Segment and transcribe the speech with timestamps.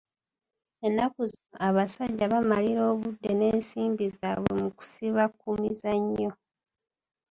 [0.87, 6.31] Ennaku zino abasajja bamalira obudde n'ensimbi zaabwe mu kusiba ku mizannyo.